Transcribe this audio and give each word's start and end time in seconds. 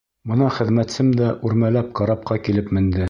Бына 0.29 0.45
хеҙмәтсем 0.55 1.11
дә 1.19 1.27
үрмәләп 1.49 1.93
карапҡа 2.01 2.39
килеп 2.49 2.73
менде. 2.79 2.99